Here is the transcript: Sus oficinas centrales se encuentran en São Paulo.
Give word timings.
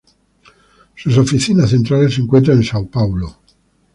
Sus 0.95 1.15
oficinas 1.19 1.69
centrales 1.69 2.15
se 2.15 2.21
encuentran 2.21 2.57
en 2.57 2.63
São 2.63 2.89
Paulo. 2.89 3.37